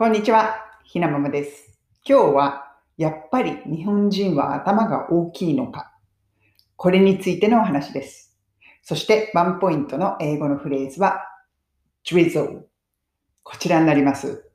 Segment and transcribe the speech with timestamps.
[0.00, 1.76] こんにちは、ひなままです。
[2.08, 5.92] 今日は、やっぱり日本人は頭が大きいのか。
[6.76, 8.38] これについてのお話です。
[8.84, 11.18] そして、ワンポイントの英語のフレーズは、
[12.08, 12.60] drizzle。
[13.42, 14.48] こちらになります。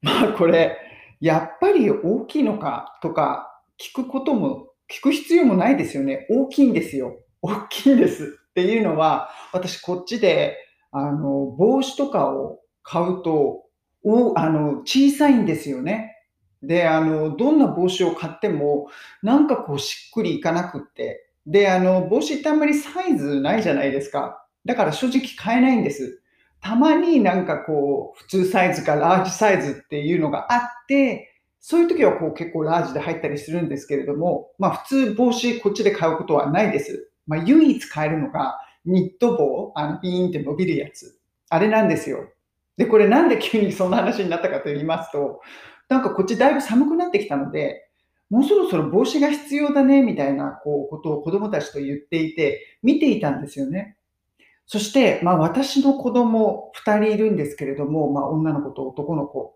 [0.00, 0.78] まあ、これ、
[1.20, 6.26] やっぱり大きいのかとか、聞くことも、聞く必要もないですよね。
[6.30, 7.18] 大きいんですよ。
[7.42, 10.56] 大きいんですっていうのは、私こっちで、
[10.90, 13.66] あの、帽子とかを買うと、
[14.02, 16.16] おあの、小さいんですよね。
[16.62, 18.88] で、あの、どんな帽子を買っても、
[19.22, 21.26] なんかこうしっくりいかなくって。
[21.46, 24.46] で、あの、帽子ってあんまりサイズないじゃないですか。
[24.64, 26.22] だから正直買えないんです。
[26.60, 31.28] たまになんかこう、普通サイズかラージサイズっていうのがあって、
[31.60, 37.10] そういう時はこう結構ラージで入ったりするんですけれども、まあ普通帽子こっちで買うことはないです。
[37.26, 41.18] まあ、唯一買えるのが、ニット帽、あの、ビーンって伸びるやつ。
[41.48, 42.28] あれなんですよ。
[42.80, 45.42] で、これなんで急にそんな話になったかと言いますと、
[45.90, 47.90] なんかこっちだいぶ寒くなってきたので、
[48.30, 53.98] もうそろそろ帽子が必要だね、みたいなこうことを子供たちと言っていて、見ていたんですよね。
[54.64, 59.54] そして、まあ私の子供2人いるんですけれども、まあ女の子と男の子。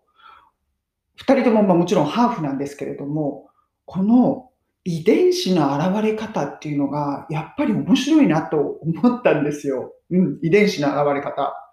[1.17, 3.49] 2人ともまもちろんハーフなんですけれども、
[3.85, 4.51] この
[4.83, 9.95] 遺伝子の現れ方っていうのが、やっぱり面白いなと思ったんですよ。
[10.11, 11.64] うん、遺伝子の現れ方。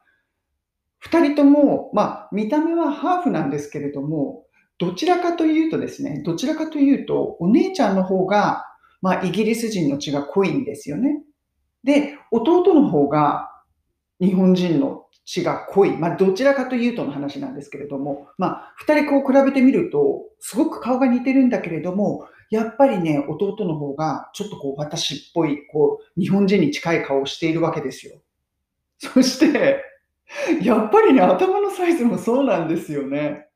[1.03, 4.45] 二人とも、まあ、見た目はハーフなんですけれども、
[4.79, 8.65] どちらかというとですね、どちらかというと、お姉ちゃんの方が、
[9.01, 11.21] まあ、イギリス人の血が濃いんですよね。
[11.83, 13.51] で、弟の方が
[14.21, 15.97] 日本人の血が濃い。
[15.97, 28.21] まあ、どちらかというとの話なんですけれども、まあ、二人こう比べてみると、すごく顔が似てるんだけれども、やっぱりね、弟の方が、ちょっとこう、私っぽい、こう、日本人に近い顔をしているわけですよ。
[28.99, 29.83] そして、
[30.63, 33.49] やっぱりね、頭のサイズもそうなんですよね。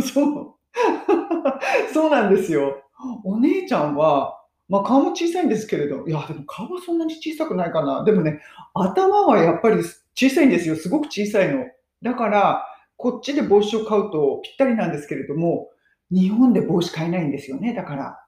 [0.00, 0.54] そう。
[1.92, 2.82] そうなんですよ。
[3.24, 4.38] お姉ちゃんは、
[4.68, 8.04] まあ、顔も小さいんですけれど、いや、でも顔はそんなに小さくないかな。
[8.04, 8.40] でもね、
[8.74, 9.82] 頭はやっぱり
[10.14, 10.76] 小さいんですよ。
[10.76, 11.64] すごく小さいの。
[12.02, 12.64] だから、
[12.96, 15.70] こっちで帽子を買うとぴったりなんですけれども、
[16.10, 17.72] 日本で帽子買えないんですよね。
[17.72, 18.18] だから、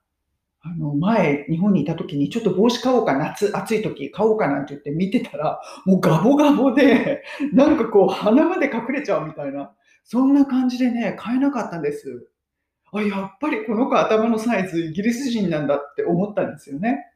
[0.62, 7.22] あの、前、日本にいた時に、ちょっと帽子買おうか、夏、暑い時買おうかなんて言って見てたら、もうガボガボで、
[7.54, 9.72] なんかこう、鼻まで隠れちゃうみたいな、
[10.04, 12.28] そんな感じでね、買えなかったんです。
[12.93, 17.06] あ、やっぱりこの子頭のサイズ、イギリス人なんだって思ったんですよね。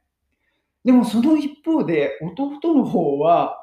[0.83, 3.61] でもその一方で、弟の方は、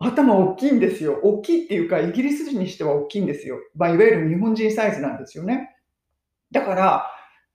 [0.00, 1.20] 頭大きいんですよ。
[1.22, 3.58] 大きいっていうか、イギリス人にしては大きいんですよ。
[3.76, 5.76] まあ、いわゆる日本人サイズなんですよね。
[6.50, 7.06] だから、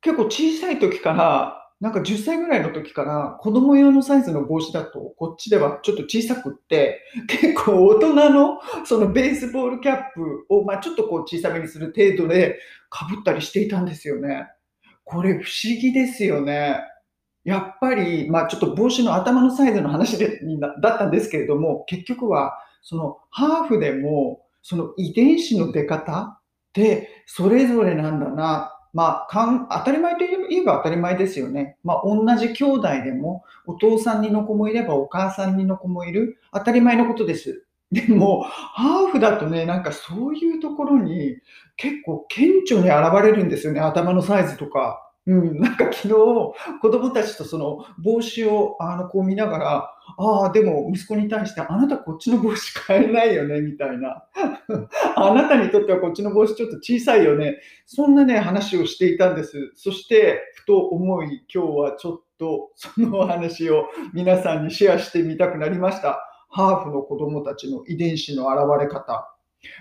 [0.02, 12.60] 結構小さい時から、なんか10歳ぐらいの時から子供用のサイズの帽子だとこっちではちょっと小さくって、結構大人のそのベースボールキャップをまあちょっとこう小さめにする程度で
[12.92, 14.48] 被ったりしていたんですよね。
[15.06, 16.82] これ不思議ですよね。
[17.46, 20.42] やっぱり、まあちょっと帽子の頭のサイズの話で
[20.82, 26.42] だったんですけれども、結局はそのハーフでもその遺伝子の出方っ
[26.74, 31.78] てそれぞれなんだなまあ、かん当たり前といえば当たり前ですよね。
[31.84, 36.40] まあ、同じ兄弟でも、お父さんにの子もいればお母さんにの子もいる。
[36.54, 37.66] 当たり前のことです。
[37.92, 41.38] でも、ハーフだとね、なんかそういうところに
[41.76, 43.80] 結構顕著に現れるんですよね。
[43.80, 45.09] 頭のサイズとか。
[45.28, 54.24] うん、なんか昨日、子供たちとその帽子をあのこう見ながら、ああ、でも息子に対して、あなたこっちの帽子買えないよね、みたいな。
[55.16, 57.60] あなたにとってはこっちの帽子ちょっと小さいよね。
[57.86, 59.72] そんなね、話をしていたんです。
[59.76, 66.26] そして、ふと思い、今日はちょっとその話を皆さんにシェアしてみたくなりました。
[66.50, 69.36] ハーフの子供たちの遺伝子の現れ方。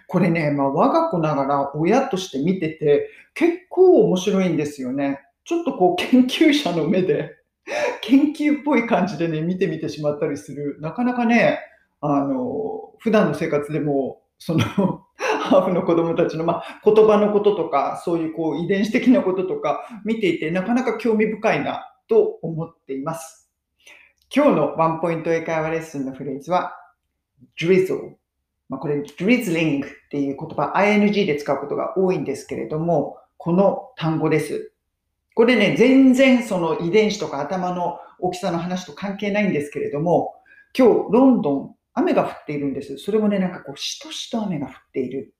[0.09, 5.21] これね、まあ、我が子ながら親として見てて結構面白いんですよね。
[5.49, 7.35] ちょっとこう研究者の目で
[8.03, 10.77] 研究っぽい感じでね、見てみてしまったりする。
[10.81, 11.59] なかなかね、
[12.03, 14.59] あの、普段の生活でも、その
[15.17, 23.51] ハーフの子供たちの、まあ、言葉のこととか、そういうこう遺伝子的なこととか見ていて、なかなか興味深いなと思っています。
[24.35, 26.75] 今日のワンポイント英会話レッスンのフレーズは、
[27.59, 28.17] drizzle。
[28.69, 34.75] まあ、これ、drizzling っていう言葉、ing で使うことが多いんですけれども、この単語です。
[35.39, 40.35] これね、全然その遺伝子とか頭の大きさの話と関係ないんですけれども、
[40.77, 42.99] 今日ロンドン、雨が降っているんです。
[42.99, 45.37] それもね、なんかこう、しとしと雨が降っている。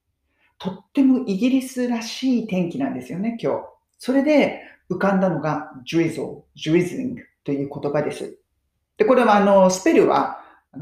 [0.57, 3.63] とってもイギリスらしい天気なんですよね、今日。
[3.99, 8.39] それで浮かんだのが drizzle, drizzling という言葉です。
[8.99, 10.39] で、これはあの、スペルは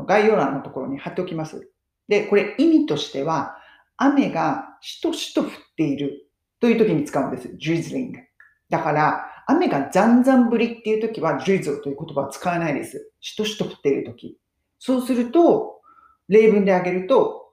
[0.06, 1.70] 概要欄のところに貼っておきます。
[2.06, 3.56] で、これ意味としては、
[3.96, 6.28] 雨がしとしと降っている
[6.60, 7.48] という時に使うんです。
[7.58, 8.26] drizzling。
[8.68, 13.10] だから、雨がざんざん降りっていう時は drizzle という言葉は使わないです。
[13.20, 14.38] しとしと降っている時。
[14.78, 15.80] そうすると、
[16.28, 17.52] 例文であげると、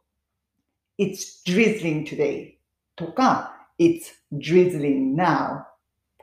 [0.99, 2.53] It's drizzling today
[2.95, 5.63] とか、It's drizzling now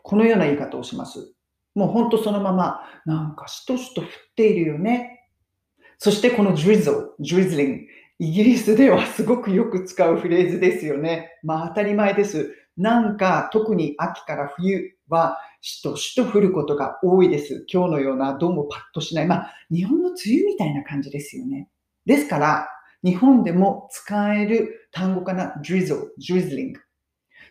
[0.03, 1.35] このような言い方をします。
[1.75, 5.29] もうほんとそのまま、なんかしとしと降っているよね。
[5.99, 7.87] そしてこの drizzle、drizzling、
[8.19, 11.39] イギリスではすごくよく使うフレーズですよね。
[11.43, 12.55] まあ当たり前です。
[12.81, 17.67] なんか特に秋から冬はしとしと降ることが多いです。
[17.71, 19.27] 今日のようなどうもパッとしない。
[19.27, 21.69] まあ日本の梅雨みたいな感じですよね。
[22.07, 22.69] ですから、
[23.05, 26.73] 日本でも使える単語かな？drizzle、drizzling。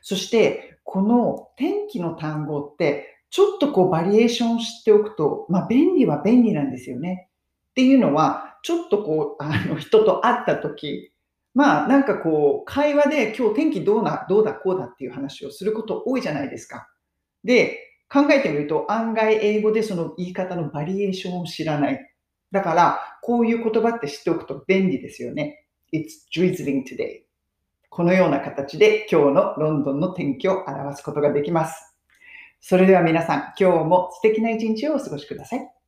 [0.01, 7.29] そして、この天気の単語って、ちょっとこうバリエーションしておくと、まあ便利は便利なんですよね。
[7.69, 11.11] っていうのは、ちょっとこう、あの人と会った時、
[11.59, 16.87] まあなんかこう、会話で今日天気どうな、どうだこうだっていう話をすること多いじゃないですか。
[17.43, 21.99] で、考えてみると案外英語でその言い方のバリエーションを知らない。
[22.53, 25.65] だから、こういう言葉って知っておくと便利ですよね。
[25.91, 27.23] It's drizzling today.
[27.89, 31.93] このような形で今日のロンドンの天気を表すことができます。
[32.61, 35.78] それでは皆さん、今日も素敵な一日をお過ごしください。